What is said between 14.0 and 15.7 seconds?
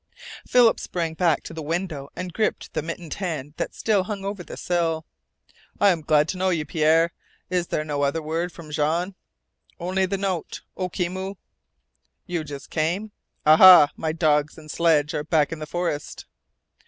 dogs and sledge are back in the